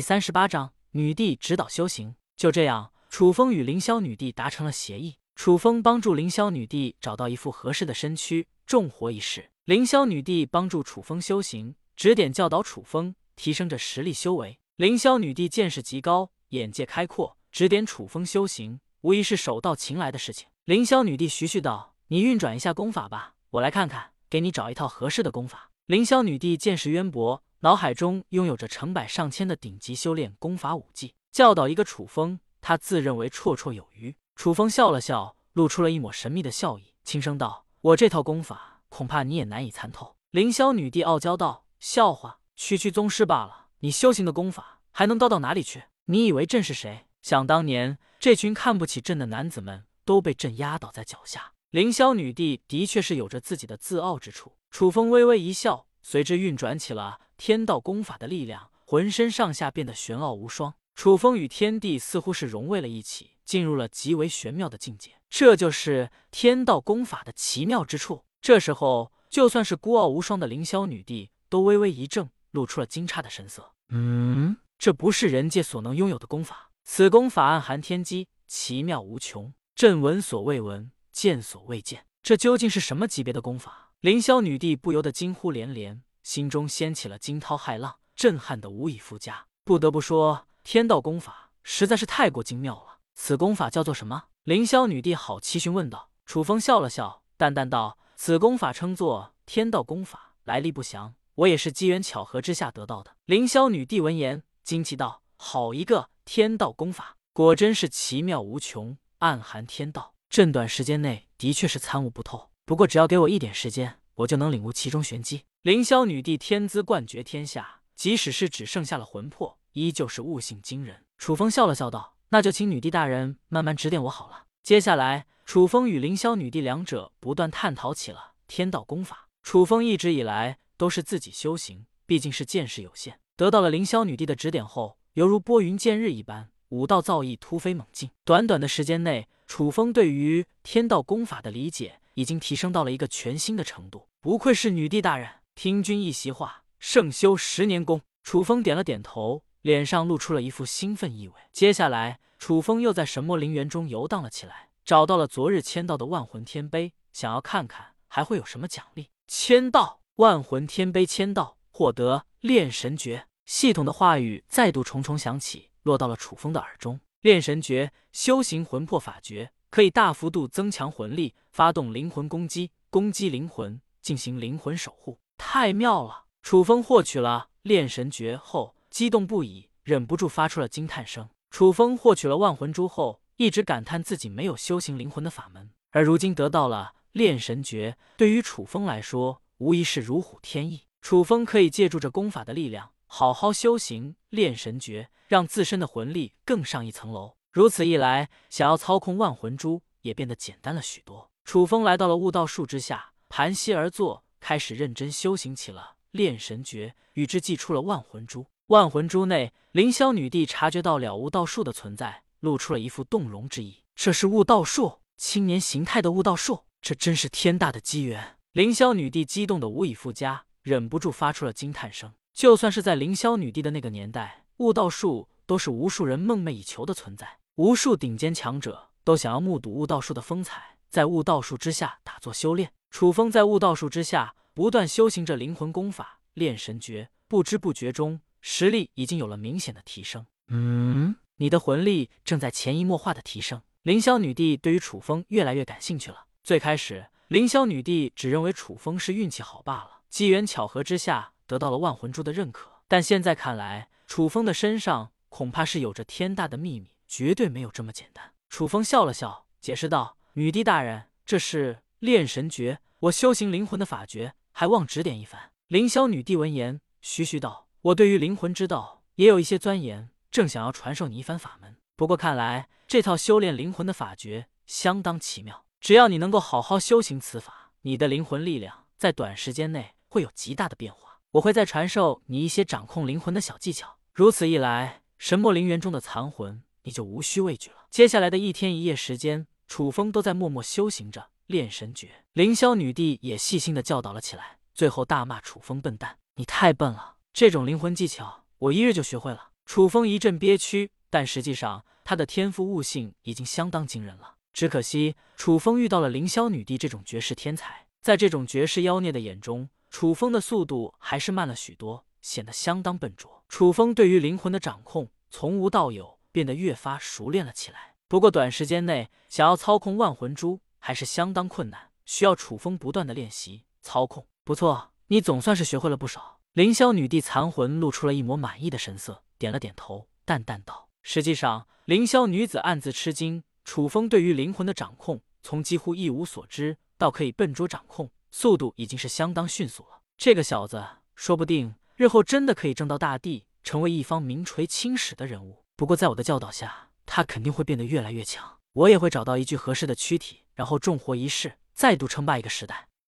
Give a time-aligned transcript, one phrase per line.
[0.00, 2.14] 第三十八章女帝指导修行。
[2.34, 5.16] 就这样，楚风与凌霄女帝达成了协议。
[5.34, 14.58] 楚风帮助凌霄女帝找到一副合适的身躯，重活一世；凌霄女帝帮助楚风修行，指点教导楚风，提升着实力修为。
[14.76, 20.48] 凌霄女帝见识极高，眼界开阔，指点楚风修行，无疑是手到擒来的事情。
[20.64, 27.42] 凌霄女帝徐徐道：“你运转一下功法吧，我来看看，给你找一套合适的功法。”凌霄女帝见识渊博。
[27.62, 34.16] 脑海中拥有着成百上千的顶级修炼功法武技，教导一个楚风，他自认为绰绰有余。
[34.34, 45.82] 楚风笑了笑，露出了一抹神秘的笑意，轻声道：“我这套功法，恐怕你也难以参透。”凌霄女帝傲娇道：“笑话，区区宗师罢了，你修行的功法还能高到哪里去？
[46.06, 47.08] 你以为朕是谁？
[47.20, 54.56] 想当年，这群看不起朕的男子们都被朕压倒在脚下。”凌霄女帝的确是有着自己的自傲之处。
[54.70, 57.20] 楚风微微一笑，随之运转起了。
[57.40, 60.74] 天道功法的力量，浑身上下变得玄奥无双。
[60.94, 65.12] 楚风与天地似乎是融为了一起，进入了极为玄妙的境界。
[65.30, 68.26] 这就是天道功法的奇妙之处。
[68.42, 73.72] 这时候，就算是孤傲无双的凌霄女帝都微微一怔，露出了惊诧的神色。
[73.88, 76.70] 嗯，这不是人界所能拥有的功法。
[76.84, 79.50] 此功法暗含天机，奇妙无穷。
[79.74, 82.04] 朕闻所未闻，见所未见。
[82.22, 83.92] 这究竟是什么级别的功法？
[84.00, 86.02] 凌霄女帝不由得惊呼连连。
[86.22, 89.46] 心中掀起了惊涛骇浪，震撼的无以复加。
[89.64, 92.98] 不得不说，天道功法实在是太过精妙了。
[93.14, 94.24] 此功法叫做什么？
[94.44, 96.10] 凌霄女帝好奇询问道。
[96.24, 110.14] 楚风笑了笑，淡淡道：“此功法称作天道功法，来历不详，我也是机缘巧合之下得到的。”凌霄女帝闻言惊奇道：“好一个天道功法，果真是奇妙无穷，暗含天道。
[110.28, 121.04] 朕短时间内的确是参悟不透，不过只要给我一点时间，我就能领悟其中玄机。”凌霄女帝天资冠绝天下，即使是只剩下了魂魄，依旧是悟性惊人。
[121.18, 129.28] 楚风笑了笑道：“那就请女帝大人慢慢指点我好了。”接下来，楚风与凌霄女帝两者不断探讨起了天道功法。
[129.42, 138.08] 楚风一直以来都是自己修行，毕竟是见识有限，得到了凌霄女帝的指点后，犹如拨云见日一般，武道造诣突飞猛进。
[138.24, 144.08] 短短的时间内，楚风对于天道功法的理解已经提升到了一个全新的程度。
[144.22, 145.28] 不愧是女帝大人。
[145.62, 148.00] 听君一席话，胜修十年功。
[148.22, 151.34] 楚风点了点头，脸上露出了一副兴奋意味。
[151.52, 159.10] 接下来，楚风又在神魔陵园中游荡了起来，找到了昨日签到的万魂天碑，想要看看还会有什么奖励。
[159.26, 163.26] 签到，万魂天碑签到，获得炼神诀。
[163.44, 166.98] 系统的话语再度重重响起，落到了楚风的耳中。
[167.20, 175.18] 炼神诀，修行魂魄法诀，可以大幅度增强魂力，发动灵魂攻击，攻击灵魂，进行灵魂守护。
[175.42, 176.26] 太妙了！
[176.42, 181.30] 楚风获取了炼神诀后，激动不已，忍不住发出了惊叹声。
[181.50, 190.82] 楚风获取了万魂珠后，一直感叹自己没有修行灵魂的法门，而如今得到了炼神诀，对于楚风来说，无疑是如虎添翼。
[191.00, 197.36] 楚风可以借助着功法的力量，好好修行炼神诀，让自身的魂力更上一层楼。
[197.50, 201.30] 如此一来，想要操控万魂珠也变得简单了许多。
[201.44, 204.22] 楚风来到了悟道树之下，盘膝而坐。
[204.40, 208.46] 开始认真修行起了炼神诀，与之祭出了万魂珠。
[208.66, 213.84] 万魂珠内，凌霄女帝察觉到了悟道术的存在，露出了一副动容之意。
[213.94, 218.36] 这是悟道术，青年形态的悟道术，这真是天大的机缘！
[218.52, 222.12] 凌霄女帝激动的无以复加，忍不住发出了惊叹声。
[222.32, 232.72] 就算是在凌霄女帝的那个年代，悟道术都是无数人梦寐以求的存在，无数顶尖强者都想要目睹悟道术的风采，在悟道术之下打坐修炼。
[232.90, 240.26] 楚风在悟道术之下不断修行着灵魂功法炼神诀，不知不觉中实力已经有了明显的提升。
[240.48, 243.62] 嗯，你的魂力正在潜移默化的提升。
[243.82, 246.26] 凌霄女帝对于楚风越来越感兴趣了。
[246.42, 252.82] 最开始，凌霄女帝只认为楚风是运气好罢了，机缘巧合之下得到了万魂珠的认可。
[252.88, 258.32] 但现在看来，楚风的身上恐怕是有着天大的秘密，绝对没有这么简单。
[258.48, 265.52] 楚风笑了笑，解释道：“女帝大人，这是……”炼神诀，我修行灵魂的法诀，还望指点一番。
[265.68, 271.78] 凌霄女帝闻言，徐徐道：“我对于灵魂之道也有一些钻研，正想要传授你一番法门。
[271.96, 281.20] 不过看来这套修炼灵魂的法诀相当奇妙，只要你能够好好修行此法，你的灵魂力量在短时间内会有极大的变化。
[281.30, 283.96] 我会再传授你一些掌控灵魂的小技巧。
[284.12, 291.30] 如此一来，神魔陵园中的残魂你就无需畏惧了。”接下来的一天一夜时间，楚风都在默默修行着。
[291.50, 304.36] 炼神诀，凌霄女帝也细心的教导了起来，最后大骂楚风笨蛋：“你太笨了，这种灵魂技巧我一日就学会了。”楚风一阵憋屈，但实际上他的天赋悟性已经相当惊人了。
[304.52, 313.42] 只可惜楚风遇到了凌霄女帝这种绝世天才，在这种绝世妖孽的眼中，楚风的速度还是慢了许多，显得相当笨拙。
[313.48, 317.96] 楚风对于灵魂的掌控从无到有，变得越发熟练了起来。
[318.06, 324.26] 不过短时间内想要操控万魂珠还是相当困难，需要楚风不断的练习操控。
[324.42, 326.40] 不错，你总算是学会了不少。
[326.54, 340.00] 凌霄女帝残魂露出了一抹满意的神色，点了点头，淡淡道：“实际上，凌霄女子暗自吃惊，楚风对于灵魂的掌控，从几乎一无所知到可以笨拙掌控，速度已经是相当迅速了。
[340.16, 340.84] 这个小子，
[341.14, 345.64] 说不定……”日后真的可以争到大帝，成为一方名垂青史的人物。
[345.76, 348.56] 不过在我的教导下，他肯定会变得越来越强。
[348.72, 352.89] 我也会找到一具合适的躯体，然后重活一世，再度称霸一个时代。